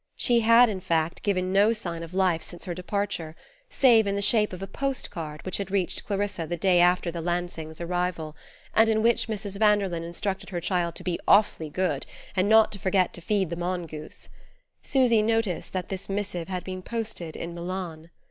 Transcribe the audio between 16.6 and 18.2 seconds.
been posted in Milan.